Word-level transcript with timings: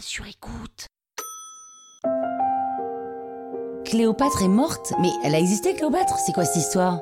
sur 0.00 0.26
écoute. 0.26 0.86
Cléopâtre 3.84 4.42
est 4.42 4.48
morte 4.48 4.92
Mais 5.00 5.10
elle 5.22 5.34
a 5.34 5.38
existé, 5.38 5.74
Cléopâtre 5.74 6.16
C'est 6.18 6.32
quoi 6.32 6.44
cette 6.44 6.62
histoire? 6.62 7.00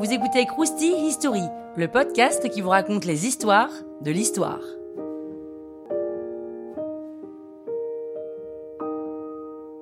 Vous 0.00 0.10
écoutez 0.10 0.46
Krusty 0.46 0.92
History, 1.06 1.42
le 1.76 1.88
podcast 1.88 2.48
qui 2.48 2.60
vous 2.60 2.70
raconte 2.70 3.04
les 3.04 3.26
histoires 3.26 3.70
de 4.00 4.10
l'histoire. 4.10 4.60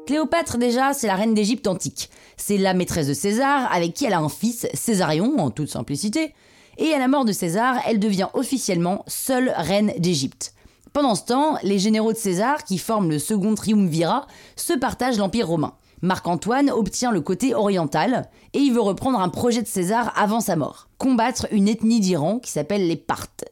Cléopâtre, 0.06 0.58
déjà, 0.58 0.92
c'est 0.92 1.06
la 1.06 1.14
reine 1.14 1.34
d'Égypte 1.34 1.68
antique. 1.68 2.11
C'est 2.36 2.58
la 2.58 2.74
maîtresse 2.74 3.06
de 3.06 3.14
César, 3.14 3.72
avec 3.72 3.95
qui 3.95 4.04
elle 4.06 4.14
a 4.14 4.18
un 4.18 4.29
fils, 4.29 4.66
Césarion, 4.74 5.38
en 5.38 5.50
toute 5.50 5.70
simplicité. 5.70 6.34
Et 6.79 6.92
à 6.92 6.98
la 6.98 7.08
mort 7.08 7.24
de 7.24 7.32
César, 7.32 7.77
elle 7.86 8.00
devient 8.00 8.29
officiellement 8.34 9.04
seule 9.06 9.52
reine 9.56 9.92
d'Égypte. 9.98 10.54
Pendant 10.93 11.14
ce 11.14 11.25
temps, 11.25 11.57
les 11.62 11.79
généraux 11.79 12.12
de 12.12 12.18
César, 12.18 12.64
qui 12.64 12.77
forment 12.77 13.11
le 13.11 13.20
second 13.20 13.54
triumvirat, 13.54 14.27
se 14.56 14.73
partagent 14.73 15.19
l'Empire 15.19 15.47
romain. 15.47 15.74
Marc-Antoine 16.02 16.70
obtient 16.70 17.12
le 17.12 17.20
côté 17.20 17.55
oriental 17.55 18.28
et 18.55 18.59
il 18.59 18.73
veut 18.73 18.80
reprendre 18.80 19.20
un 19.20 19.28
projet 19.28 19.62
de 19.62 19.69
César 19.69 20.12
avant 20.16 20.41
sa 20.41 20.56
mort, 20.56 20.88
combattre 20.98 21.47
une 21.52 21.69
ethnie 21.69 22.00
d'Iran 22.00 22.38
qui 22.38 22.50
s'appelle 22.50 22.88
les 22.88 22.97
Parthes. 22.97 23.45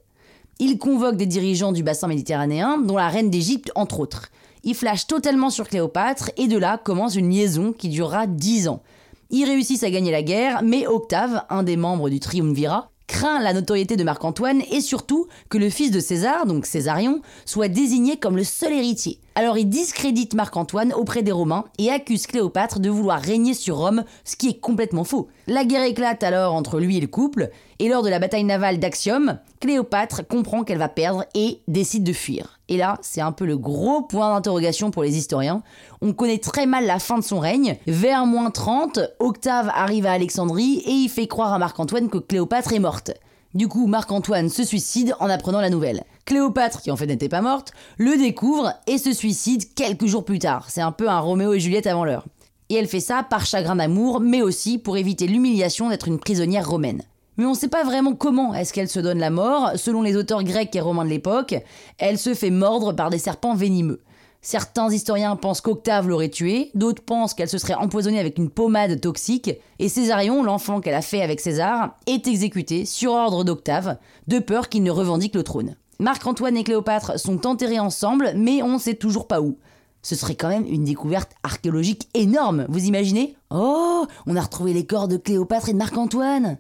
Il 0.59 0.79
convoque 0.79 1.17
des 1.17 1.27
dirigeants 1.27 1.73
du 1.73 1.85
bassin 1.85 2.09
méditerranéen, 2.09 2.79
dont 2.79 2.97
la 2.97 3.09
reine 3.09 3.31
d'Égypte 3.31 3.71
entre 3.77 4.01
autres. 4.01 4.31
Il 4.65 4.75
flash 4.75 5.07
totalement 5.07 5.51
sur 5.51 5.69
Cléopâtre 5.69 6.31
et 6.37 6.49
de 6.49 6.59
là 6.59 6.79
commence 6.79 7.15
une 7.15 7.31
liaison 7.31 7.73
qui 7.73 7.89
durera 7.89 8.27
dix 8.27 8.67
ans. 8.67 8.83
Ils 9.31 9.45
réussissent 9.45 9.85
à 9.85 9.91
gagner 9.91 10.11
la 10.11 10.23
guerre, 10.23 10.63
mais 10.65 10.87
Octave, 10.89 11.45
un 11.51 11.63
des 11.63 11.77
membres 11.77 12.09
du 12.09 12.19
triumvirat, 12.19 12.91
craint 13.19 13.41
la 13.41 13.53
notoriété 13.53 13.97
de 13.97 14.05
Marc-Antoine 14.05 14.63
et 14.71 14.81
surtout 14.81 15.27
que 15.49 15.59
le 15.59 15.71
fils 15.71 15.91
de 15.91 15.99
César, 15.99 16.47
donc 16.47 16.67
Césarion, 16.67 17.21
soit 17.47 17.67
désigné 17.67 18.17
comme 18.17 18.37
le 18.37 18.45
seul 18.45 18.73
héritier. 18.73 19.19
Alors 19.35 19.59
il 19.59 19.69
discrédite 19.69 20.35
Marc-Antoine 20.35 20.93
auprès 20.93 21.25
des 21.25 21.33
Romains 21.33 21.65
et 21.79 21.91
accuse 21.91 22.29
Cléopâtre 22.29 22.79
de 22.79 22.89
vouloir 22.89 23.21
régner 23.21 23.55
sur 23.55 23.79
Rome, 23.79 24.05
ce 24.23 24.37
qui 24.37 24.51
est 24.51 24.61
complètement 24.61 25.03
faux. 25.03 25.27
La 25.49 25.65
guerre 25.65 25.83
éclate 25.83 26.23
alors 26.23 26.55
entre 26.55 26.79
lui 26.79 26.97
et 26.97 27.01
le 27.01 27.09
couple, 27.09 27.51
et 27.81 27.89
lors 27.89 28.03
de 28.03 28.09
la 28.09 28.19
bataille 28.19 28.45
navale 28.45 28.79
d'Axium, 28.79 29.39
Cléopâtre 29.61 30.27
comprend 30.27 30.65
qu'elle 30.65 30.79
va 30.79 30.89
perdre 30.89 31.25
et 31.35 31.61
décide 31.69 32.05
de 32.05 32.13
fuir. 32.13 32.59
Et 32.69 32.77
là, 32.77 32.99
c'est 33.03 33.21
un 33.21 33.33
peu 33.33 33.47
le 33.47 33.57
gros 33.57 34.03
point 34.03 34.35
d'interrogation 34.35 34.91
pour 34.91 35.03
les 35.03 35.17
historiens. 35.17 35.63
On 36.01 36.13
connaît 36.13 36.39
très 36.39 36.67
mal 36.67 36.87
la 36.87 36.99
fin 36.99 37.19
de 37.19 37.25
son 37.25 37.39
règne. 37.39 37.77
Vers 37.87 38.27
moins 38.27 38.51
30, 38.51 39.01
Octave 39.21 39.71
arrive 39.75 40.07
à 40.07 40.13
Alexandrie 40.13 40.83
et 40.87 40.91
il 40.91 41.09
fait 41.09 41.29
croire 41.29 41.53
à 41.53 41.59
Marc-Antoine 41.59 42.09
que 42.09 42.19
Cléopâtre 42.19 42.73
est 42.73 42.81
morte. 42.81 43.13
Du 43.55 43.69
coup, 43.69 43.87
Marc-Antoine 43.87 44.51
se 44.51 44.63
suicide 44.63 45.15
en 45.21 45.31
apprenant 45.31 45.61
la 45.61 45.71
nouvelle. 45.71 46.05
Cléopâtre, 46.27 46.83
qui 46.83 46.91
en 46.91 46.97
fait 46.97 47.07
n'était 47.07 47.31
pas 47.31 47.41
morte, 47.41 47.73
le 47.97 48.19
découvre 48.19 48.75
et 48.87 48.99
se 48.99 49.13
suicide 49.13 49.73
quelques 49.75 50.07
jours 50.07 50.25
plus 50.25 50.39
tard. 50.39 50.67
C'est 50.69 50.83
un 50.83 50.93
peu 50.93 51.09
un 51.09 51.21
Roméo 51.21 51.55
et 51.55 51.61
Juliette 51.61 51.87
avant 51.87 52.05
l'heure. 52.05 52.27
Et 52.69 52.75
elle 52.75 52.89
fait 52.89 53.01
ça 53.01 53.23
par 53.23 53.47
chagrin 53.47 53.77
d'amour, 53.77 54.21
mais 54.21 54.43
aussi 54.43 54.77
pour 54.77 54.99
éviter 54.99 55.27
l'humiliation 55.27 55.89
d'être 55.89 56.09
une 56.09 56.19
prisonnière 56.19 56.69
romaine. 56.69 57.03
Mais 57.39 57.47
on 57.47 57.53
ne 57.53 57.57
sait 57.57 57.69
pas 57.69 57.85
vraiment 57.85 58.15
comment 58.15 58.53
est-ce 58.53 58.73
qu'elle 58.73 58.89
se 58.89 58.99
donne 58.99 59.21
la 59.21 59.31
mort. 59.31 59.71
Selon 59.77 60.03
les 60.03 60.17
auteurs 60.17 60.43
grecs 60.43 60.75
et 60.75 60.81
romains 60.81 61.05
de 61.05 61.11
l'époque, 61.11 61.55
elle 61.97 62.19
se 62.19 62.35
fait 62.35 62.51
mordre 62.51 62.93
par 62.93 63.11
des 63.11 63.19
serpents 63.19 63.55
venimeux. 63.55 64.03
Certains 64.43 64.93
historiens 64.93 65.37
pensent 65.37 65.61
qu'Octave 65.61 66.09
l'aurait 66.09 66.29
tuée, 66.29 66.71
d'autres 66.75 67.03
pensent 67.03 67.35
qu'elle 67.35 67.49
se 67.49 67.59
serait 67.59 67.75
empoisonnée 67.75 68.21
avec 68.21 68.39
une 68.39 68.51
pommade 68.51 69.01
toxique, 69.01 69.51
et 69.79 69.89
Césarion, 69.89 70.43
l'enfant 70.43 70.81
qu'elle 70.81 70.95
a 70.95 71.03
fait 71.03 71.23
avec 71.23 71.41
César, 71.41 71.97
est 72.07 72.27
exécuté 72.27 72.85
sur 72.85 73.13
ordre 73.13 73.43
d'Octave, 73.43 73.99
de 74.29 74.39
peur 74.39 74.69
qu'il 74.69 74.85
ne 74.85 74.91
revendique 74.91 75.35
le 75.35 75.43
trône. 75.43 75.77
Marc-Antoine 75.99 76.57
et 76.57 76.63
Cléopâtre 76.63 77.19
sont 77.19 77.47
enterrés 77.47 77.81
ensemble, 77.81 78.33
mais 78.37 78.63
on 78.63 78.75
ne 78.75 78.79
sait 78.79 78.95
toujours 78.95 79.27
pas 79.27 79.41
où. 79.41 79.59
Ce 80.03 80.15
serait 80.15 80.37
quand 80.37 80.49
même 80.49 80.67
une 80.67 80.85
découverte 80.85 81.33
archéologique 81.43 82.09
énorme, 82.15 82.67
vous 82.69 82.87
imaginez? 82.87 83.35
Oh, 83.51 84.07
on 84.27 84.37
a 84.37 84.41
retrouvé 84.41 84.73
les 84.73 84.87
corps 84.87 85.09
de 85.09 85.17
Cléopâtre 85.17 85.69
et 85.69 85.73
de 85.73 85.79
Marc-Antoine 85.79 86.59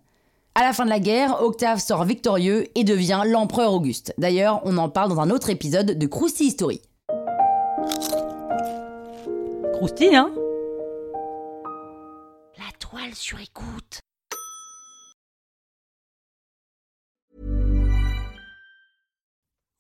à 0.59 0.63
la 0.63 0.73
fin 0.73 0.85
de 0.85 0.91
la 0.91 0.99
guerre, 0.99 1.41
Octave 1.41 1.79
sort 1.79 2.05
victorieux 2.05 2.67
et 2.75 2.83
devient 2.83 3.23
l'empereur 3.25 3.73
Auguste. 3.73 4.13
D'ailleurs, 4.19 4.61
on 4.65 4.77
en 4.77 4.89
parle 4.89 5.09
dans 5.09 5.21
un 5.21 5.31
autre 5.31 5.51
épisode 5.51 5.97
de 5.97 6.07
Krusty 6.09 6.47
History. 6.47 6.83
Krusty, 9.75 10.17
hein? 10.17 10.33
La 12.57 12.73
toile 12.81 13.15
sur 13.15 13.39
écoute. 13.39 14.01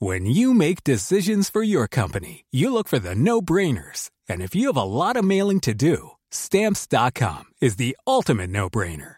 When 0.01 0.27
you 0.27 0.55
make 0.55 0.85
decisions 0.85 1.51
for 1.51 1.65
your 1.65 1.89
company, 1.89 2.45
you 2.53 2.73
look 2.73 2.87
for 2.87 3.01
the 3.01 3.17
no-brainers. 3.17 4.11
And 4.29 4.41
if 4.41 4.55
you 4.55 4.69
have 4.69 4.77
a 4.77 4.85
lot 4.85 5.17
of 5.17 5.25
mailing 5.25 5.59
to 5.63 5.75
do, 5.75 6.13
stamps.com 6.31 7.47
is 7.61 7.79
the 7.79 7.97
ultimate 8.07 8.51
no-brainer. 8.51 9.18